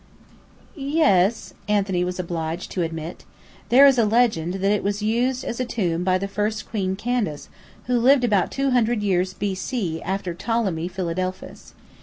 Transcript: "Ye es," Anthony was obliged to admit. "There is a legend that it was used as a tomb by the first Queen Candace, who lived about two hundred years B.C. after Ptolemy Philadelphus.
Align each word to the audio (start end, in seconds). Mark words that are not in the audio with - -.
"Ye 0.75 0.99
es," 1.01 1.53
Anthony 1.67 2.03
was 2.03 2.19
obliged 2.19 2.71
to 2.71 2.81
admit. 2.81 3.23
"There 3.69 3.85
is 3.85 3.99
a 3.99 4.03
legend 4.03 4.55
that 4.55 4.71
it 4.71 4.83
was 4.83 5.03
used 5.03 5.45
as 5.45 5.59
a 5.59 5.63
tomb 5.63 6.03
by 6.03 6.17
the 6.17 6.27
first 6.27 6.67
Queen 6.67 6.95
Candace, 6.95 7.49
who 7.85 7.99
lived 7.99 8.23
about 8.23 8.49
two 8.49 8.71
hundred 8.71 9.03
years 9.03 9.35
B.C. 9.35 10.01
after 10.01 10.33
Ptolemy 10.33 10.87
Philadelphus. 10.87 11.75